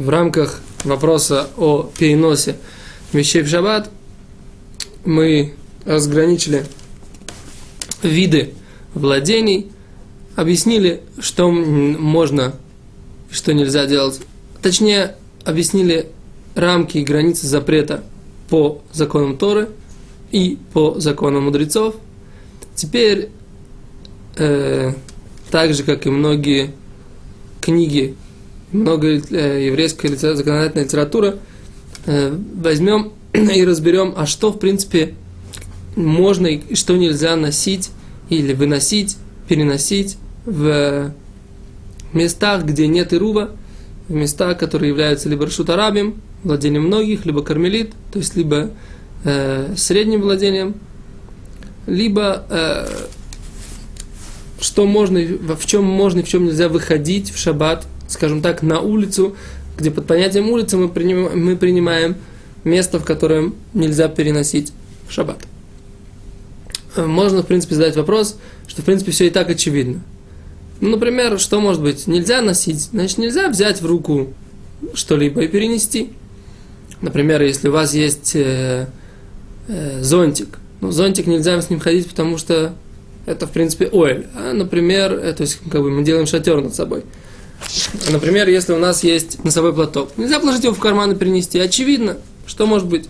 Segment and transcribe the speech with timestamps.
[0.00, 2.56] в рамках вопроса о переносе
[3.12, 3.90] вещей в шаббат
[5.04, 5.52] мы
[5.84, 6.64] разграничили
[8.02, 8.54] виды
[8.94, 9.70] владений,
[10.36, 12.54] объяснили, что можно
[13.30, 14.20] и что нельзя делать.
[14.62, 16.08] Точнее, объяснили
[16.54, 18.02] рамки и границы запрета
[18.48, 19.68] по законам Торы
[20.32, 21.94] и по законам мудрецов.
[22.74, 23.28] Теперь,
[24.36, 24.94] э,
[25.50, 26.70] так же, как и многие
[27.60, 28.16] книги,
[28.72, 31.36] много э, еврейская законодательная литература,
[32.06, 35.14] э, возьмем и разберем, а что, в принципе,
[35.96, 37.90] можно и что нельзя носить
[38.28, 39.16] или выносить,
[39.48, 41.12] переносить в
[42.12, 43.50] местах, где нет ирува,
[44.08, 48.70] в местах, которые являются либо рашутарабим, владением многих, либо кармелит, то есть либо
[49.24, 50.74] э, средним владением,
[51.86, 52.88] либо э,
[54.60, 58.80] что можно, в чем можно и в чем нельзя выходить в шаббат, скажем так, на
[58.80, 59.36] улицу,
[59.78, 62.16] где под понятием улицы мы принимаем, мы принимаем
[62.64, 64.72] место, в котором нельзя переносить
[65.08, 65.38] шаббат.
[66.96, 70.02] Э, можно, в принципе, задать вопрос, что, в принципе, все и так очевидно.
[70.80, 72.06] Ну, например, что может быть?
[72.06, 74.32] Нельзя носить, значит, нельзя взять в руку
[74.94, 76.10] что-либо и перенести.
[77.02, 78.86] Например, если у вас есть э,
[79.68, 82.74] э, зонтик, ну, зонтик нельзя с ним ходить, потому что
[83.26, 84.26] это, в принципе, оэль.
[84.34, 87.04] А, например, э, то есть, как бы мы делаем шатер над собой.
[88.10, 91.58] Например, если у нас есть носовой платок, нельзя положить его в карман и перенести.
[91.58, 92.16] Очевидно,
[92.46, 93.08] что может быть.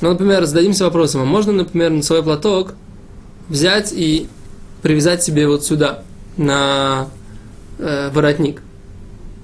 [0.00, 2.74] Ну, например, зададимся вопросом, а можно, например, носовой платок
[3.48, 4.28] взять и
[4.82, 6.02] привязать себе вот сюда,
[6.36, 7.08] на
[7.78, 8.62] э, воротник.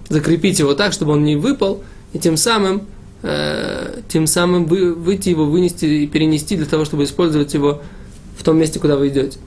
[0.08, 2.83] Закрепить его так, чтобы он не выпал, и тем самым,
[3.22, 7.83] э, тем самым вы, выйти его, вынести и перенести для того, чтобы использовать его
[8.36, 9.38] в том месте, куда вы идете.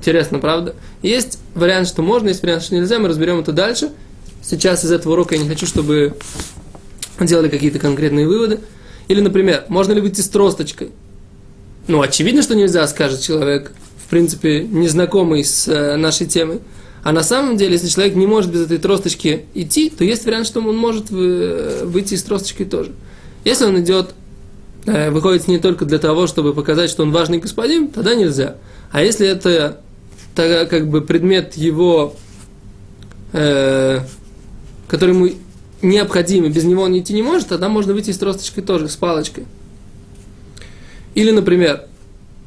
[0.00, 0.74] Интересно, правда?
[1.02, 3.90] Есть вариант, что можно, есть вариант, что нельзя, мы разберем это дальше.
[4.42, 6.14] Сейчас из этого урока я не хочу, чтобы
[7.20, 8.60] делали какие-то конкретные выводы.
[9.08, 10.90] Или, например, можно ли выйти с тросточкой?
[11.86, 13.72] Ну, очевидно, что нельзя, скажет человек,
[14.04, 16.60] в принципе, незнакомый с э, нашей темой.
[17.02, 20.46] А на самом деле, если человек не может без этой тросточки идти, то есть вариант,
[20.46, 22.92] что он может выйти с тросточкой тоже.
[23.44, 24.14] Если он идет,
[24.86, 28.56] э, выходит не только для того, чтобы показать, что он важный господин, тогда нельзя.
[28.90, 29.80] А если это
[30.34, 32.14] тогда, как бы предмет его,
[33.32, 34.00] э,
[34.88, 35.30] который ему
[35.82, 38.96] необходим, и без него он идти не может, тогда можно выйти с тросточкой тоже, с
[38.96, 39.44] палочкой.
[41.14, 41.84] Или, например,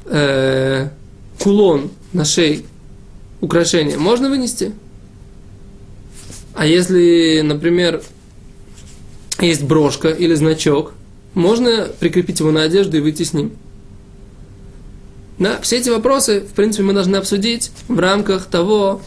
[0.06, 0.88] э,
[1.38, 2.62] кулон на шее,
[3.40, 4.72] украшение, можно вынести?
[6.54, 8.02] А если, например,
[9.40, 10.92] есть брошка или значок,
[11.34, 13.52] можно прикрепить его на одежду и выйти с ним.
[15.38, 19.02] Да, все эти вопросы, в принципе, мы должны обсудить в рамках того,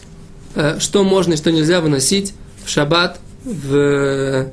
[0.54, 2.32] э, что можно и что нельзя выносить
[2.64, 4.50] в шаббат в,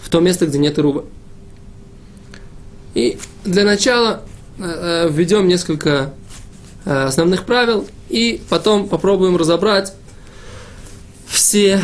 [0.00, 1.04] в то место, где нет руба.
[2.94, 4.22] И для начала
[4.58, 6.14] э, э, введем несколько
[6.84, 9.94] основных правил, и потом попробуем разобрать
[11.28, 11.80] все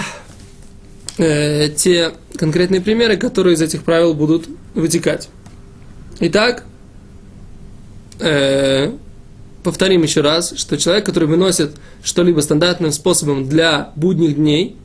[1.16, 5.28] те конкретные примеры, которые из этих правил будут вытекать.
[6.18, 6.64] Итак,
[9.68, 14.76] повторим еще раз, что человек, который выносит что-либо стандартным способом для будних дней,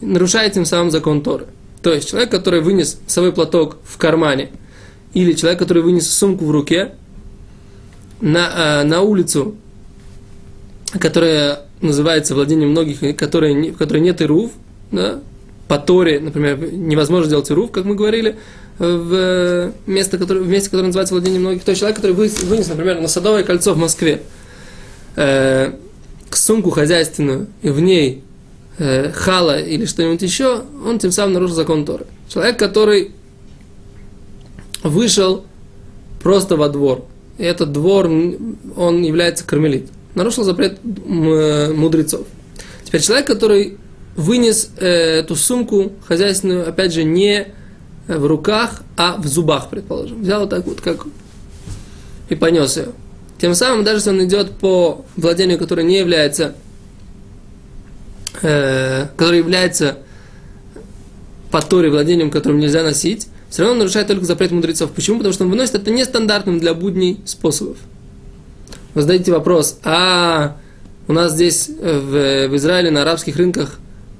[0.00, 1.44] нарушает тем самым закон Торы.
[1.82, 4.48] То есть человек, который вынес свой платок в кармане,
[5.12, 6.92] или человек, который вынес сумку в руке,
[8.22, 9.56] на, э, на улицу,
[10.98, 14.52] которая называется владением многих, которая, в которой нет ирув,
[14.90, 15.20] да,
[15.68, 18.38] по Торе, например, невозможно сделать ирув, как мы говорили,
[18.78, 21.64] в место, которое, в месте, которое называется владением многих.
[21.64, 24.22] То есть человек, который вынес, например, на Садовое кольцо в Москве,
[25.16, 25.72] э,
[26.30, 28.22] сумку хозяйственную, и в ней
[28.78, 32.06] э, хала или что-нибудь еще, он тем самым нарушил закон Торы.
[32.28, 33.12] Человек, который
[34.82, 35.44] вышел
[36.22, 37.04] просто во двор,
[37.36, 39.88] этот двор, он является кармелит.
[40.14, 42.26] Нарушил запрет мудрецов.
[42.84, 43.76] Теперь человек, который
[44.16, 47.48] вынес э, эту сумку хозяйственную, опять же, не
[48.08, 50.22] в руках, а в зубах, предположим.
[50.22, 51.06] Взял вот так вот, как
[52.28, 52.88] и понес ее.
[53.38, 56.54] Тем самым, даже если он идет по владению, которое не является,
[58.42, 59.98] э, которое является
[61.50, 64.90] по Торе владением, которым нельзя носить, все равно он нарушает только запрет мудрецов.
[64.90, 65.18] Почему?
[65.18, 67.78] Потому что он выносит это нестандартным для будней способов.
[68.94, 70.56] Вы задаете вопрос, а
[71.06, 73.78] у нас здесь э, в, в Израиле на арабских рынках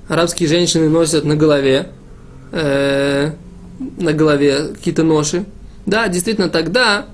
[0.08, 1.91] арабские женщины носят на голове,
[2.52, 3.32] э,
[3.79, 5.45] на голове какие-то ноши.
[5.87, 7.07] Да, действительно, тогда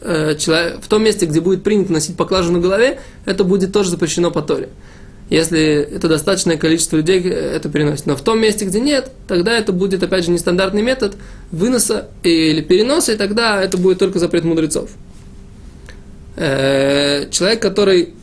[0.00, 3.90] э, человек, в том месте, где будет принято носить поклажу на голове, это будет тоже
[3.90, 4.68] запрещено по Торе.
[5.30, 8.06] если это достаточное количество людей это переносит.
[8.06, 11.16] Но в том месте, где нет, тогда это будет, опять же, нестандартный метод
[11.52, 14.90] выноса или переноса, и тогда это будет только запрет мудрецов.
[16.36, 18.14] Э, человек, который,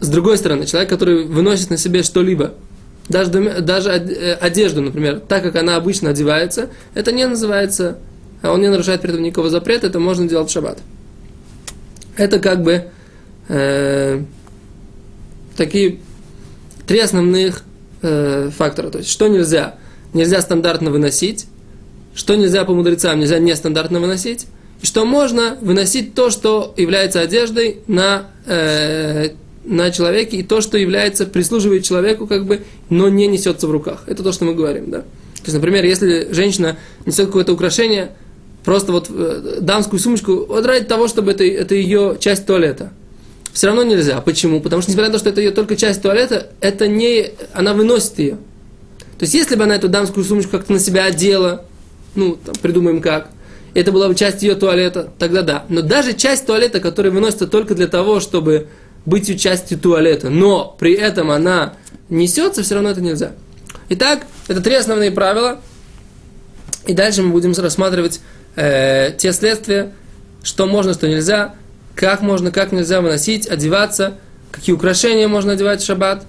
[0.00, 2.54] с другой стороны, человек, который выносит на себе что-либо,
[3.08, 3.30] даже,
[3.60, 7.98] даже э, одежду, например, так как она обычно одевается, это не называется,
[8.42, 10.78] а он не нарушает при этом никакого запрета, это можно делать в шаббат.
[12.16, 12.84] Это как бы
[13.48, 14.22] э,
[15.56, 15.98] такие
[16.86, 17.62] три основных
[18.02, 18.90] э, фактора.
[18.90, 19.74] То есть, что нельзя?
[20.12, 21.46] Нельзя стандартно выносить,
[22.14, 24.46] что нельзя по мудрецам, нельзя нестандартно выносить,
[24.80, 29.30] и что можно выносить то, что является одеждой на, э,
[29.64, 34.04] на человеке, и то, что является, прислуживает человеку, как бы, но не несется в руках.
[34.06, 35.00] Это то, что мы говорим, да.
[35.00, 36.76] То есть, например, если женщина
[37.06, 38.12] несет какое-то украшение,
[38.64, 42.92] просто вот э, дамскую сумочку, вот ради того, чтобы это, это ее часть туалета–
[43.54, 44.20] все равно нельзя.
[44.20, 44.60] Почему?
[44.60, 48.18] Потому что, несмотря на то, что это ее только часть туалета, это не, она выносит
[48.18, 48.32] ее.
[49.16, 51.64] То есть, если бы она эту дамскую сумочку как-то на себя одела,
[52.16, 53.30] ну, там, придумаем как,
[53.72, 55.64] это была бы часть ее туалета, тогда да.
[55.68, 58.66] Но даже часть туалета, которая выносится только для того, чтобы
[59.06, 61.74] быть частью туалета, но при этом она
[62.08, 63.32] несется, все равно это нельзя.
[63.90, 65.60] Итак, это три основные правила.
[66.86, 68.20] И дальше мы будем рассматривать
[68.56, 69.92] э, те следствия,
[70.42, 71.54] что можно, что нельзя
[71.94, 74.14] как можно, как нельзя выносить, одеваться,
[74.50, 76.26] какие украшения можно одевать в шаббат,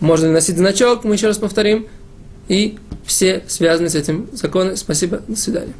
[0.00, 1.86] можно ли носить значок, мы еще раз повторим,
[2.48, 4.76] и все связанные с этим законы.
[4.76, 5.74] Спасибо, до свидания.